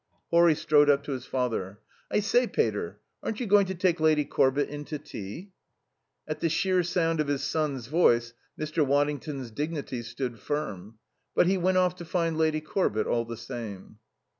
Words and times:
Horry 0.31 0.55
strode 0.55 0.89
up 0.89 1.03
to 1.03 1.11
his 1.11 1.27
father. 1.27 1.79
"I 2.09 2.21
say, 2.21 2.47
pater, 2.47 2.99
aren't 3.21 3.39
you 3.39 3.45
going 3.45 3.67
to 3.67 3.75
take 3.75 3.99
Lady 3.99 4.25
Corbett 4.25 4.67
in 4.67 4.83
to 4.85 4.97
tea?" 4.97 5.51
At 6.27 6.39
the 6.39 6.49
sheer 6.49 6.81
sound 6.81 7.19
of 7.19 7.27
his 7.27 7.43
son's 7.43 7.85
voice 7.85 8.33
Mr. 8.59 8.83
Waddington's 8.83 9.51
dignity 9.51 10.01
stood 10.01 10.39
firm. 10.39 10.97
But 11.35 11.45
he 11.45 11.59
went 11.59 11.77
off 11.77 11.93
to 11.97 12.05
find 12.05 12.35
Lady 12.35 12.61
Corbett 12.61 13.05
all 13.05 13.25
the 13.25 13.37
same. 13.37 13.99